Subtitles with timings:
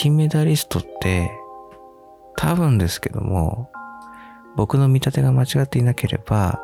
[0.00, 1.30] 金メダリストって、
[2.34, 3.70] 多分ですけども、
[4.56, 6.58] 僕の見立てが間違っていなければ、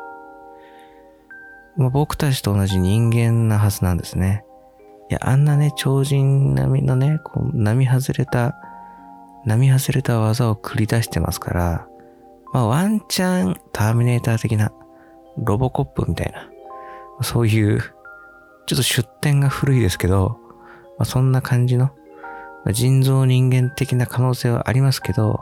[1.75, 4.43] まあ、僕たちと同じ人間なはずなんですね。
[5.11, 8.55] いや、あんなね、超人並みのね、こう、並外れた、
[9.45, 11.87] 並外れた技を繰り出してますから、
[12.53, 14.71] まあ、ワンチャン、ターミネーター的な、
[15.37, 16.49] ロボコップみたいな、
[17.21, 17.85] そういう、ちょ
[18.73, 20.39] っと出典が古いですけど、
[20.97, 21.91] まあ、そんな感じの、
[22.71, 25.39] 人造人間的な可能性はありますけど、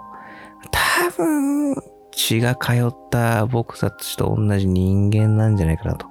[0.71, 1.75] 多分、
[2.11, 6.07] 血が通った僕たちと同じ人間なんじゃないかなと。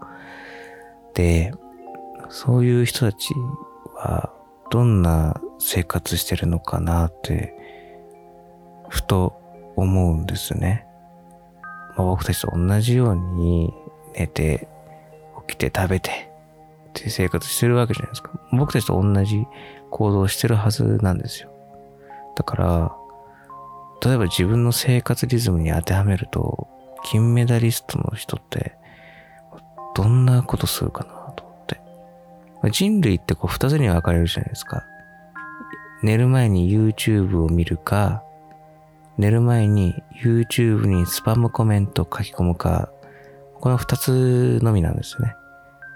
[1.14, 1.52] で、
[2.28, 3.32] そういう人たち
[3.94, 4.32] は
[4.70, 7.54] どんな生活してるのかなって、
[8.88, 9.40] ふと
[9.76, 10.86] 思うんですね。
[11.96, 13.72] まあ、僕たちと同じように
[14.14, 14.68] 寝て、
[15.46, 16.33] 起きて食べて
[17.00, 18.30] って生活してるわけじゃないですか。
[18.52, 19.46] 僕たちと同じ
[19.90, 21.50] 行動をしてるはずなんですよ。
[22.36, 22.96] だから、
[24.04, 26.68] 例えば自分の生活リズムに当てはめると、
[27.04, 28.76] 金メダリストの人って、
[29.94, 31.80] どんなことするかなと思って。
[32.70, 34.84] 人類ってこう二つに分かれるじゃないですか。
[36.02, 38.22] 寝る前に YouTube を見るか、
[39.16, 42.90] 寝る前に YouTube にスパムコメントを書き込むか、
[43.60, 45.34] この二つのみなんですよね。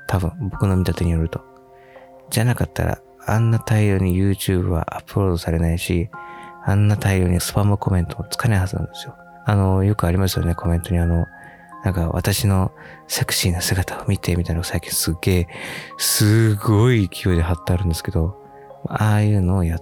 [0.09, 1.41] 多分、僕の見立てによると。
[2.31, 6.11] じゃなかったら、あんな大量に YouTube はアップロードされないし、
[6.65, 9.15] あんな大量にスパムコメントもつかないはずなんですよ。
[9.45, 11.27] あの、よくありますよね、コメントにあの、
[11.85, 12.73] なんか私の
[13.07, 15.49] セクシーな姿を見てみたいなのが最近すっげえ、
[15.99, 18.37] すごい勢いで貼ってあるんですけど、
[18.89, 19.79] ああいうのをや、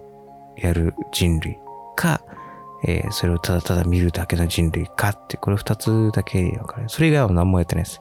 [0.57, 1.59] やる人類
[1.95, 2.21] か、
[2.85, 6.89] えーそれをただただ見るだけの人類かって、これ二つだけ分かる。
[6.89, 8.01] それ以外は何もやってないです。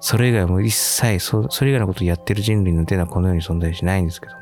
[0.00, 4.40] それ以外も一切、そそれ以外のことをやってる人類の手はこの世に存在しないんですけども。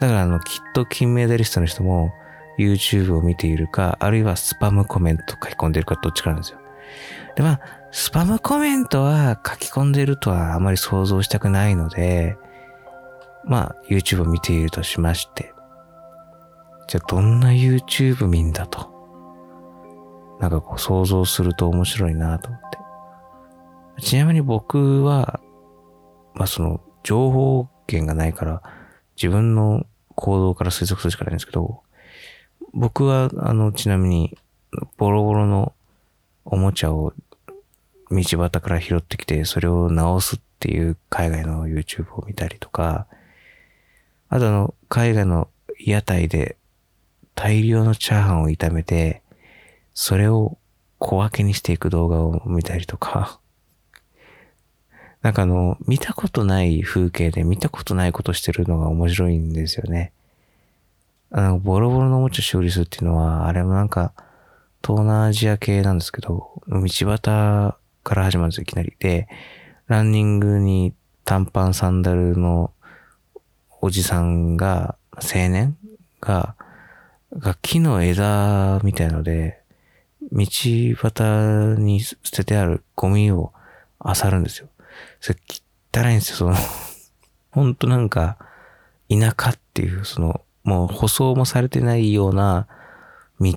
[0.00, 2.12] だからあの、きっと金メダリストの人も
[2.58, 6.58] YouTube を見ているか、あるいはスパムコメント書き込んでるかどっちかなんですよ。
[7.36, 12.36] で、まあ、スパムコメントは書き込んでいるとはあまり想像したくないので、
[13.44, 15.53] まあ、YouTube を見ているとしまして、
[16.88, 18.92] じゃあどんな YouTube 見んだと？
[20.40, 24.02] なんかこう想像すると面白いなと思って。
[24.02, 25.40] ちなみに僕は、
[26.34, 28.62] まあその情報源がないから
[29.16, 29.86] 自分の
[30.16, 31.82] 行動から推測するしかないんですけど、
[32.72, 34.36] 僕はあのちなみに
[34.96, 35.72] ボロボロの
[36.44, 37.12] おもちゃを
[38.10, 43.06] 道端から拾ってきてそれを直すっていう海外の YouTube を見たりとか、
[44.28, 45.48] あとあの海外の
[45.84, 46.56] 屋台で
[47.34, 49.22] 大量のチャーハンを炒めて、
[49.94, 50.58] それを
[50.98, 53.40] 小分けにしていく動画を見たりとか、
[55.22, 60.12] なんかあの、見たことない風景で見たことないことしてるのが面白いんですよね。
[61.30, 64.12] あの、ボロボロのおもちゃ修理するっていうのは、あれもなんか、
[64.86, 68.94] 東南アジア系なんですけど、道端から始まるんですよ、いきなり。
[68.98, 69.26] で、
[69.86, 70.92] ランニングに
[71.24, 72.70] 短パンサンダルの
[73.80, 75.76] おじさんが、青年
[76.20, 76.54] が、
[77.38, 79.60] が木の枝みたいので、
[80.32, 83.52] 道端に捨ててあるゴミを
[84.04, 84.68] 漁るんですよ。
[85.20, 85.38] それ
[85.94, 86.56] 汚いんですよ、その、
[87.50, 88.38] ほんとなんか、
[89.08, 92.66] 田舎っていう、その、もう舗装もされてないような
[93.40, 93.54] 道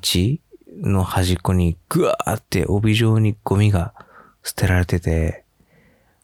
[0.81, 3.93] の端っこにぐわーって帯状にゴミが
[4.43, 5.45] 捨てられてて、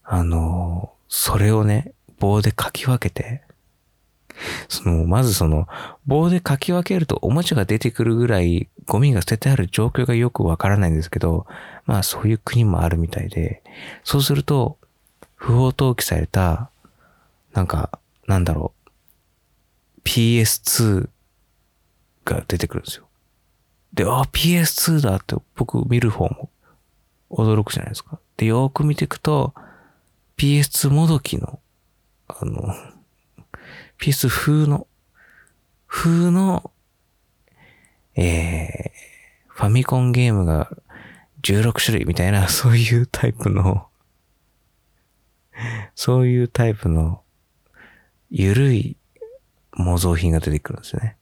[0.04, 3.44] あの、それをね、棒でかき分けて、
[4.68, 5.68] その、まずその、
[6.06, 11.46] 棒でかき分けるとおもちゃが出てくるぐらいゴミが捨ててある状況がよくわからないんですけど、
[11.86, 13.62] まあそういう国もあるみたいで、
[14.04, 14.78] そうすると、
[15.36, 16.70] 不法投棄された、
[17.54, 21.10] なんか、なんだろう、PS2
[22.26, 23.06] が出てくるんですよ。
[23.94, 26.50] で、あ、PS2 だって僕見る方も
[27.30, 28.20] 驚くじゃないですか。
[28.38, 29.54] で、よーく見ていくと、
[30.38, 31.60] PS2 もどきの、
[32.28, 32.74] あの、
[34.04, 34.86] PS 風の、
[35.88, 36.72] 風の、
[38.18, 40.70] えー、ファミコンゲームが
[41.42, 43.88] 16種類みたいな、 そういうタイプの、
[45.96, 47.22] そういうタイプの、
[48.30, 48.98] ゆるい
[49.72, 51.16] 模造品が出てくるんですよね。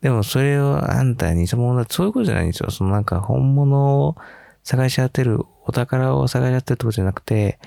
[0.00, 2.70] でもそれをあんた偽物だそういうことじゃないんですよ。
[2.70, 4.16] そのなんか本物を
[4.62, 7.58] 探し当てる、お宝を探し当てるってこじゃなくて、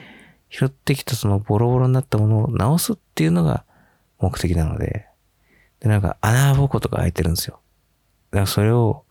[0.49, 3.66] 拾ってきたそのボロボロになったものを直すっていうのが
[4.19, 5.07] 目的なので、
[5.79, 7.59] で、なんか穴ぼことか開いてるんですよ。
[8.31, 9.03] だからそれを、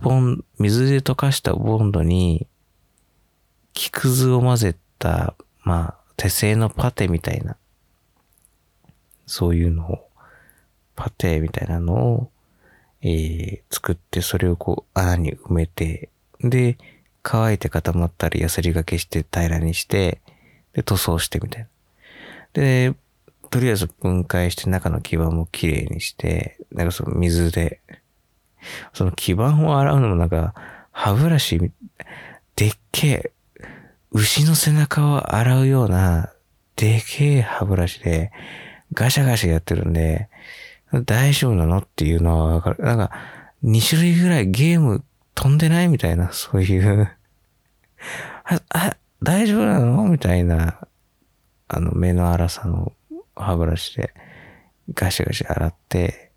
[0.00, 2.46] ボン、水で溶かしたボンドに、
[3.72, 7.56] 木くずを混ぜた、まあ、手製のパテみたいな、
[9.26, 10.08] そういうのを
[10.96, 12.30] パテみたいなのを、
[13.02, 16.10] えー、作って、それをこう穴に埋めて、
[16.40, 16.76] で、
[17.22, 20.20] 乾いて固まったり、ヤスリがけして平らにして、
[20.72, 21.68] で、塗装してみたいな。
[22.52, 22.94] で、
[23.50, 27.80] とりあえず分解して中の基板もきれいにして、なんかその水で、
[28.92, 30.54] その基板を洗うのもなんか、
[30.92, 31.58] 歯ブラシ、
[32.56, 33.32] でっけえ、
[34.10, 36.32] 牛の背中を洗うような、
[36.76, 38.32] でっけえ歯ブラシで、
[38.92, 40.28] ガシャガシャやってるんで、
[41.04, 42.82] 大丈夫なのっていうのはわかる。
[42.82, 43.10] なんか、
[43.64, 45.04] 2種類ぐらいゲーム
[45.34, 47.10] 飛んでないみたいな、そういう
[48.44, 50.04] あ、あ、大丈夫なの？
[50.04, 50.78] みたいな、
[51.68, 52.92] あの、目の粗さの
[53.42, 54.12] 歯ブラシで
[54.94, 56.30] ガシガシ洗って、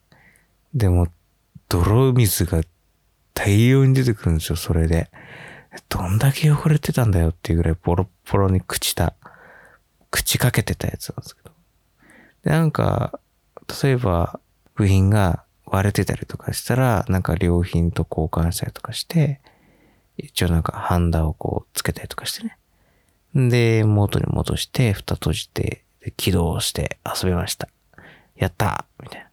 [0.73, 1.07] でも、
[1.69, 2.61] 泥水が
[3.33, 5.09] 大量に出てくるんですよ、それで。
[5.87, 9.15] どんだけ汚れてたんだよっていうぐらいボロボロに朽ちた、
[10.09, 11.51] 口かけてたやつなんですけど。
[12.43, 13.19] で、なんか、
[13.83, 14.39] 例えば、
[14.75, 19.39] 部品が割れてたりとかしたら、なんか良品と交換したりとかして、
[20.17, 23.49] 一応なんかハンダをこうつけたりとかしてね。
[23.49, 25.85] で、元に戻して、蓋閉じて、
[26.17, 27.69] 起動して遊びました。
[28.35, 29.29] やったみたいな。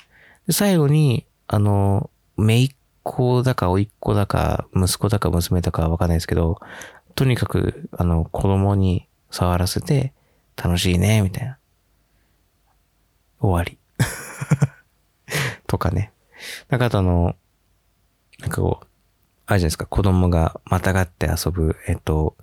[0.46, 2.70] で、最後に、あの、めいっ
[3.02, 6.60] 子だか、甥っ子だか、息子だか、娘だかわかんないですけど、
[7.14, 10.12] とにかく、あの、子供に触らせて、
[10.56, 11.58] 楽しいね、みたいな。
[13.40, 13.78] 終わり。
[15.66, 16.12] とかね。
[16.68, 17.36] なんかあとあの、
[18.40, 18.86] なんかこう、
[19.46, 22.36] あるじゃないですか、子供がまたがって遊ぶ、えっと、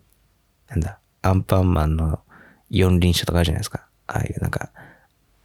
[0.70, 2.20] なんだ、アンパンマンの
[2.70, 3.85] 四輪車とかあるじゃないですか。
[4.08, 4.72] ああいうなんか、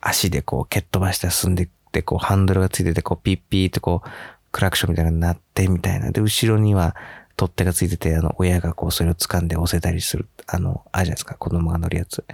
[0.00, 4.08] 足でこう蹴っ飛ばして進んでって、こうハンドルがついてて、こうピッピーってこう、
[4.52, 6.10] クラクションみたいなのになってみたいな。
[6.10, 6.96] で、後ろには
[7.36, 12.24] 取っ手がついてて、あの、親がこうそれを掴んで押せたりする、あの、あるじゃないですか、子供が乗るやつ。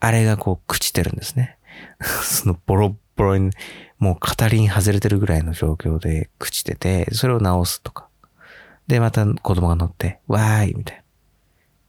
[0.00, 1.58] あれがこう朽ちてるんですね。
[2.00, 3.50] そのボロボロに、
[3.98, 8.08] もう片輪外れてるぐらいの状況で朽ちてて、それを直すとか。
[8.86, 11.02] で、また子供が乗って、わーいみたいな。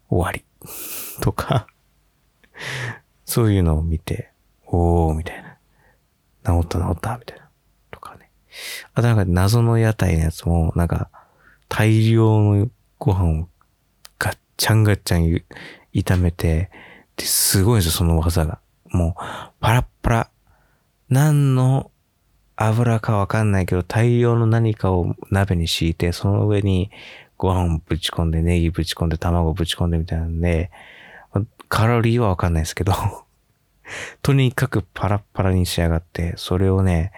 [0.09, 0.43] 終わり。
[1.21, 1.67] とか
[3.31, 4.29] そういうのを見て、
[4.67, 5.57] おーみたいな。
[6.43, 7.49] 治った治ったみたいな。
[7.89, 8.29] とかね。
[8.93, 11.09] あとなんか謎の屋台のやつも、なんか
[11.69, 12.69] 大量の
[12.99, 13.47] ご飯を
[14.19, 15.43] ガッチャンガッチャン
[15.93, 16.71] 炒めて、
[17.15, 18.59] ですごいんですよ、その技が。
[18.89, 19.21] もう、
[19.61, 20.29] パラッパラ。
[21.07, 21.89] 何の
[22.57, 26.91] 油かわかんないけど、大量の何かを鍋に敷いて、その上に
[27.37, 30.69] ご飯をぶち込んで、ネギぶち込んで、卵ぶち込んでみたいなんで、
[31.69, 32.93] カロリーはわかんないですけど
[34.21, 37.11] とにかくパラッパラに仕上がって、それをね、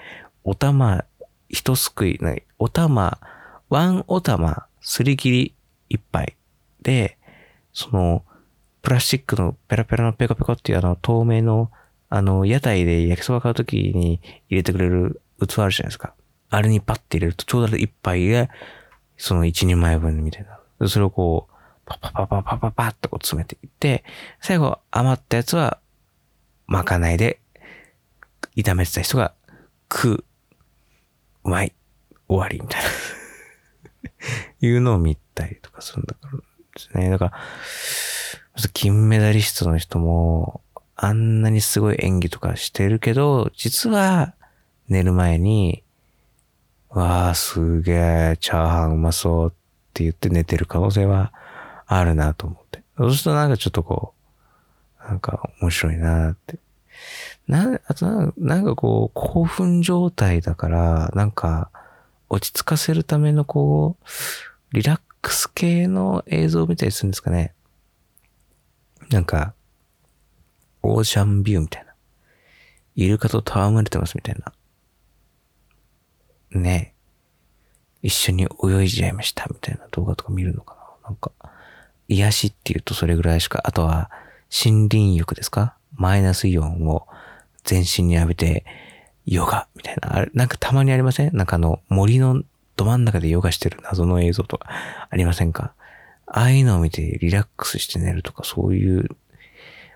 [0.44, 1.06] お玉、
[1.50, 2.19] 一すくい、
[2.57, 3.19] お玉、
[3.69, 5.56] ワンお玉、すり切り
[5.89, 6.36] 一杯
[6.81, 7.18] で、
[7.71, 8.24] その、
[8.81, 11.71] プラスチックのペラペラのペコペコっていうあの透明の、
[12.10, 14.19] あの、屋台で焼きそば買うときに
[14.50, 16.13] 入れてくれる器あるじゃないですか。
[16.50, 18.50] あれにパッて入れるとちょうど一杯で、
[19.18, 20.45] その一人前分みたい
[20.80, 20.88] な。
[20.88, 21.53] それをこう、
[21.86, 24.04] パパパパパパパってこう詰めていって、
[24.42, 25.80] 最後余ったやつは、
[26.68, 27.40] まかないで、
[28.56, 29.34] 炒めてた人が
[29.92, 30.24] 食う。
[31.46, 31.74] うまい。
[32.28, 32.90] 終わりみたいな
[34.68, 36.44] いうのを見たりとかするんだからで
[36.78, 37.10] すね。
[37.10, 37.34] だから、
[38.74, 40.62] 金メダリストの人も、
[40.96, 44.34] あんなにすごい演技とかしてるけど、実は
[44.88, 45.84] 寝る前に、
[46.90, 49.52] わあ、すげえ、チャーハンうまそうっ
[49.94, 51.34] て言って寝てる可能性は
[51.86, 52.84] あるなと思って。
[52.98, 54.13] そうするとなんかちょっとこ
[55.02, 56.60] う、なんか面白いなって。
[57.48, 61.70] な、あとなんかこう、興奮状態だから、なんか、
[62.30, 67.54] 落ち着かせるためのこう、リラックス系の映像を見たりするんですかね。
[69.10, 69.54] なんか、
[70.82, 71.94] オーシャンビューみたいな。
[72.96, 74.54] イルカと戯れてますみたいな。
[76.60, 76.94] ね
[78.04, 81.32] 一緒に泳いじゃいましたみたいな動画とか見るのかななんか、
[82.13, 84.10] 癒しっていうとそれぐらいしか、あとは、
[84.50, 85.75] 森林浴ですか？
[85.96, 87.08] マイナスイオンを
[87.63, 88.65] 全身に浴びて、
[89.25, 90.15] ヨガみたいな。
[90.15, 91.36] あれ、なんかたまにありません？
[91.36, 92.43] なんかあの、森の
[92.75, 94.70] ど真ん中でヨガしてる謎の映像とか
[95.10, 95.74] ありませんか？
[96.27, 99.03] ああいうのを見てリラックスして寝るとかそういう、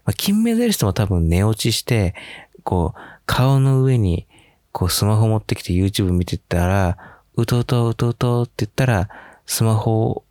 [0.06, 2.16] まあ、金メダリストも多分寝落ちして、
[2.64, 4.28] こう、顔の上に、
[4.72, 6.98] こうスマホ持ってきて YouTube 見てたら、
[7.36, 9.10] うとうとうとうとって言ったら、
[9.46, 10.24] スマホ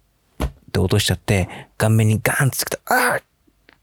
[0.76, 3.22] で落としちゃって、顔面にガーンってつけた、あー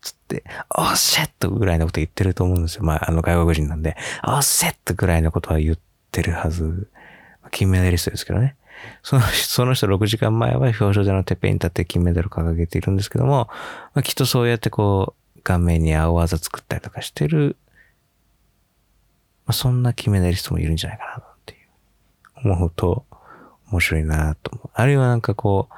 [0.02, 0.44] つって、
[0.78, 2.84] オーシェットぐらいのこと言ってると思うんですよ。
[2.84, 3.96] まあ、あの外国人なんで、
[4.26, 5.80] オーシェットぐらいのことは言っ
[6.12, 6.90] てるはず。
[7.52, 8.56] 金メダリストですけどね。
[9.04, 13.48] そのその人6時間前は表彰台のてっぺんに立って金メダルを掲げているんですけども、
[13.94, 17.58] まあ、きっとそうやってこう、顔面に青技作ったりとかしてる
[19.46, 21.58] まあ、そんな金メダリストもいるんじゃないかなってい
[22.46, 23.06] う思うと
[23.72, 24.70] 面白いなと思う。
[24.74, 25.74] あるいはなんかこう、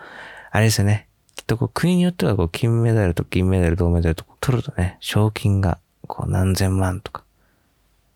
[0.55, 1.09] あれですよね。
[1.35, 7.25] きっとこう国によってはこう金メダルと銀メダル、銅メダルと取るとね、賞金がこう何千万とか、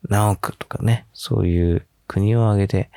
[0.08, 2.90] 何億とかね、そういう国を挙げて、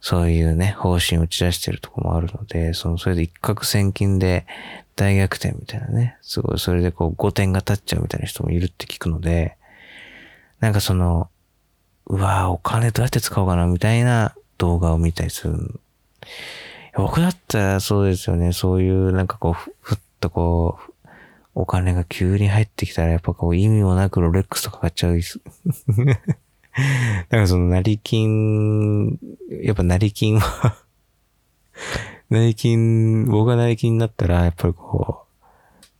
[0.00, 4.46] そういうね、方針を打ち出してるとこもあるので、その、それで一攫千金で
[4.94, 9.56] 大逆転みたいなね、すごい、それでこう5点が立っちゃうみたいな人もいるって聞くので、
[10.60, 11.28] なんかその、
[12.06, 15.80] うわぁ、お金どうやって使おうかなみたいな動画を見たりする。
[16.96, 20.92] 僕だったらそうですよね、そういうなんかこう、ふっとこう、
[21.54, 25.18] お金が急に入ってきたらやっぱこう意味もなくロレックスとか買っちゃう。
[27.30, 29.18] なんかその成金、
[29.62, 30.76] やっぱ成金は
[32.30, 35.24] 成金、僕が成金になったら、やっぱりこ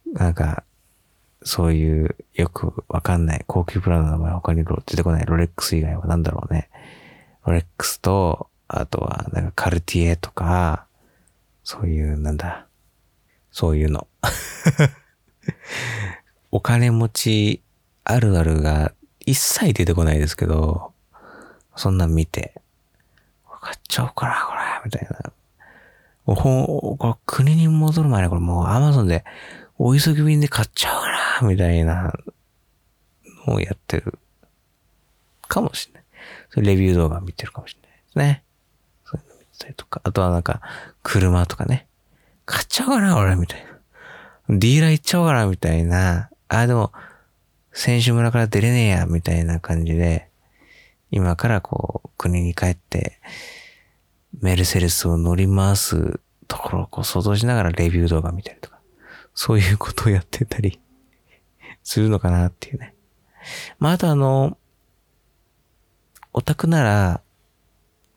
[0.07, 0.65] う、なんか、
[1.43, 6.69] そういうよくわかんない高級ブランドの名前他に出てこないロレックス以外は何だろうね。
[7.45, 10.86] ロレックスと、あとはなんかカルティエとか、
[11.69, 12.69] そういうなんだ、
[13.51, 14.07] そういうの。
[16.53, 17.61] お金持ち
[18.05, 20.95] あるあるが一切出てこないですけど、
[21.75, 22.63] そんな見て、
[23.61, 25.09] 買っちゃおうかな、これ、みたい
[26.25, 26.37] な。
[26.37, 29.25] ほこれ国に戻る前にこれもうアマゾンで
[29.77, 32.13] お急ぎ便で買っちゃおうかな、みたいな
[33.49, 34.21] のをやってる
[35.49, 36.01] かもしれな
[36.63, 36.65] い。
[36.65, 38.46] レビュー動画見てるかもしれないですね。
[39.57, 40.01] そういうの見てたりとか。
[40.05, 40.61] あとはなんか、
[41.03, 41.87] 車とかね。
[42.45, 44.59] 買っちゃおうかな、俺、みたいな。
[44.59, 46.31] ディーラー行っちゃおうかな、みたいな。
[46.49, 46.93] あ、でも、
[47.73, 50.29] 選手村から出れねえや、みたいな感じで、
[51.11, 53.21] 今からこう、国に帰って、
[54.41, 58.81] メルセデスを乗り回すところをこう想像しながらレビュー動画見たりとか、
[59.35, 60.81] そういうことをやってたり
[61.83, 62.95] するのかなっていうね。
[63.79, 64.59] まあ、あとあの、
[66.33, 67.21] オタクなら、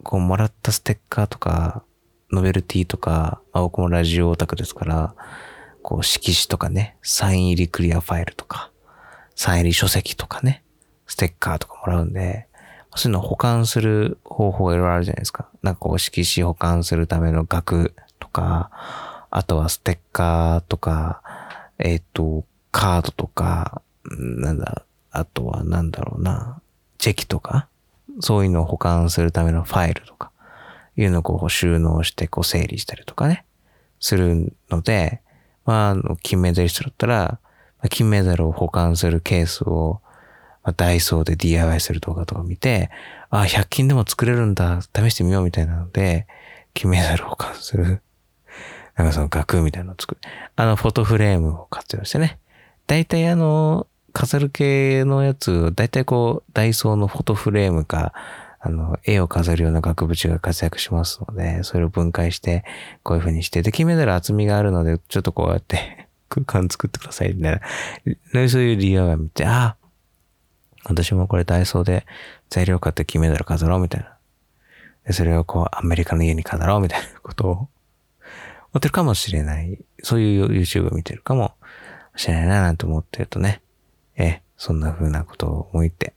[0.03, 1.83] こう、もらったステッカーとか、
[2.31, 5.15] ノベルティとか、まあ、僕もラジオオタクですから、
[5.81, 8.71] こう、色紙とかね、サイン入りクリアファイルとか、
[9.35, 10.63] サイン入り書籍とかね、
[11.07, 12.47] ステッカーとかもらうんで、
[12.95, 15.49] そういうのを保管する方法がいろいろあるじゃないですか。
[15.61, 18.69] なんかこう、色紙保管するための額とか、
[19.31, 21.21] あとはステッカーとか、
[21.77, 26.61] えっ、ー、と、カードとか、なんだ、あとはなんだろうな、
[26.97, 27.67] チェキとか、
[28.19, 30.31] そういうのを保管するためのファイルとか、
[30.95, 33.45] いうのをこう収納してこう整理したりとかね、
[33.99, 35.21] するので、
[35.65, 37.39] まあ、金メダリストだったら、
[37.89, 40.01] 金メダルを保管するケースを、
[40.63, 42.89] まあ、ダイソーで DIY する動画とか見て、
[43.29, 46.27] あ、100均でも作れるんだ、試してみようみたいなので、
[46.73, 48.01] 金メダルを保管する、
[48.95, 50.21] なんかその額みたいなのを作る。
[50.55, 52.39] あの、フォトフレームを活用してね。
[52.87, 58.13] 大体あの、飾る系のやつ、大体こう、ダイソーのフォトフレームか、
[58.59, 62.65] あの、絵を飾るような額縁が活躍しますので、それを分解して、
[63.03, 67.61] こういう風にして、で、金メダル厚みがあるので、ちょっとこうやって空間作ってください、みたい
[68.33, 68.49] な。
[68.49, 69.75] そういう理由が見て、ああ、
[70.85, 72.05] 私もこれダイソーで
[72.49, 74.13] 材料買って金メダル飾ろう、みたいな。
[75.05, 77.51] で、それをこう、アメリカの家に飾ろう、みたいなことを、
[78.71, 79.79] 思ってるかもしれない。
[80.03, 81.53] そういう YouTube 見てるかも
[82.15, 83.61] しれないな、なんて思ってるとね。
[84.19, 86.13] え、そんな風なことを思いって、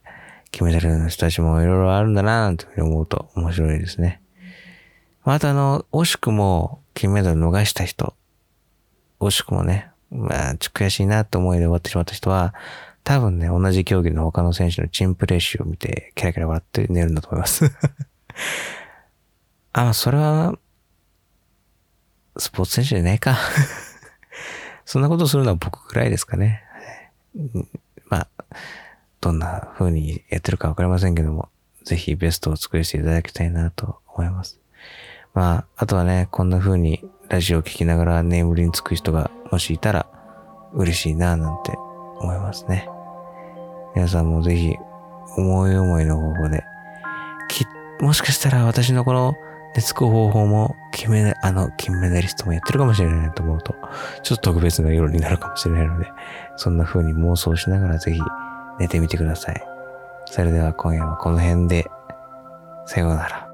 [0.51, 4.21] 金メダルの人たちもいろいろあるんだな、なんて思うと面白いですね。
[5.25, 8.15] またあの、惜しくも金メダル逃した人、
[9.21, 12.55] 惜しくもね、まあ、ちょっと悔しいなって思いで終わってしまった人は、
[13.05, 17.71] 多分ね、同じ競技の他の選手のチンプレッシュを見て、キラキラ笑って寝るんだと思います
[19.73, 20.55] あ、それは、
[22.37, 23.39] スポーツ選手じゃないか
[24.85, 26.63] そんなことするのは僕くらいですかね。
[28.13, 28.45] まあ、
[29.23, 31.49] どんな風にやってるかわかりませんけども、
[31.83, 34.61] ぜひベストを作りしていただきたいなと思います。
[35.33, 40.07] まあ、あとはね、こんな風にラジオを聴きながら眠りにつく人がもしいたら
[40.75, 41.73] 嬉しいななんて
[42.21, 42.87] 思いますね。
[43.95, 44.75] 皆さんもぜひ
[45.39, 46.63] 思い思いの方法で、
[47.49, 47.65] き、
[47.99, 49.33] もしかしたら私のこの
[49.75, 53.75] でつく方法も金メダ、あの金メダリストもやってるかもしれないと思うと、
[54.23, 56.07] ちょっと特別な夜になるかもしれないので、
[56.57, 58.21] そんな風に妄想しながらぜひ
[58.79, 59.63] 寝てみてください。
[60.27, 61.87] それでは今夜はこの辺で、
[62.87, 63.52] さようなら。